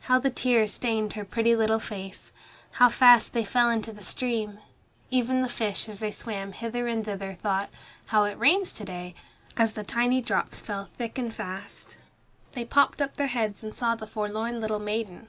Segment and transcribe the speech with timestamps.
[0.00, 2.30] How the tears stained her pretty little face!
[2.72, 4.58] How fast they fell into the stream!
[5.10, 7.70] Even the fish as they swam hither and thither thought,
[8.08, 9.14] "How it rains to day,"
[9.56, 11.96] as the tiny drops fell thick and fast.
[12.52, 15.28] They popped up their heads and saw the forlorn little maiden.